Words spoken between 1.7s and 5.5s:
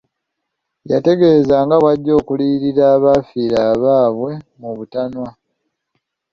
bwe bajja okuliriyirira abaafiirwa abaabwe mu butanwa.